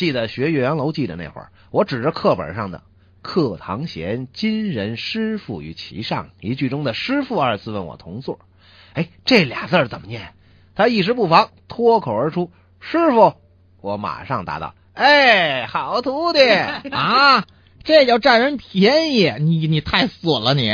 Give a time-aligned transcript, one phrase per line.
[0.00, 2.84] 记得学《岳阳楼记》的那会儿，我指着课本上的
[3.20, 8.38] “课堂闲，今人师傅于其上”一句中的“师傅”二字问我同座
[8.96, 10.32] ：“哎，这俩字怎么念？”
[10.74, 12.50] 他一时不防，脱口而出
[12.80, 13.34] ：“师傅。”
[13.82, 16.48] 我马上答道：“哎，好徒弟
[16.90, 17.44] 啊！
[17.84, 20.72] 这叫占人便宜，你你太损了你！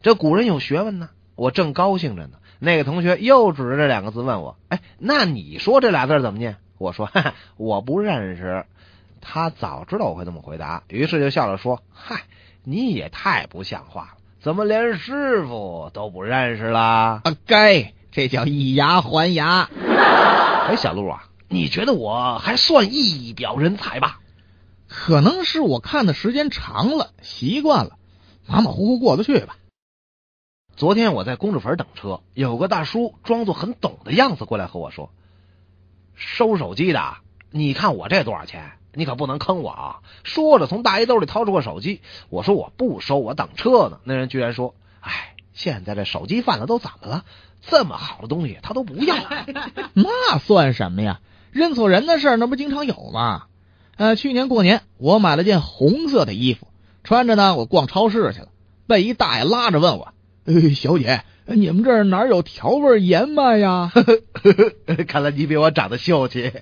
[0.00, 8.66] 这古人有学问呢。”我正高兴着呢，那个同学又指着这两个字问我：“哎，那你说这俩字怎么念？”我说：“哈哈，我不认识。”
[9.24, 12.24] 他早知道我会这么回答，于是就笑着说：“嗨，
[12.64, 19.70] 你也太不像话了，怎么连师傅都不认识啦？”啊，该，这叫以牙还牙。
[20.68, 21.28] 哎，小陆啊。
[21.48, 24.20] 你觉得我还算一表人才吧？
[24.88, 27.98] 可能是我看的时间长了，习惯了，
[28.46, 29.56] 马马虎虎过得去吧。
[30.74, 35.10] 昨天我在公主坟等车，有个大叔装作很懂的样子过来和我说
[36.24, 37.16] ：“收手机的，
[37.50, 38.72] 你看我这多少钱？
[38.94, 43.98] 你可不能坑我啊！”说着从大衣兜里掏出个手机，我说我不收，我等车呢。
[44.04, 47.24] 那人居然说：“哎，现在这手机贩子都怎么了？
[47.60, 49.16] 这么好的东西他都不要，
[49.94, 51.20] 那算什么呀？”
[51.52, 53.44] 认错人的事儿，那不经常有吗？
[53.96, 56.68] 呃，去年过年我买了件红色的衣服，
[57.04, 58.48] 穿着呢，我逛超市去了，
[58.86, 60.12] 被一大爷拉着问我
[60.74, 63.90] ：“小姐，你们这儿哪有调味盐卖呀？”
[65.08, 66.52] 看来你比我长得秀气。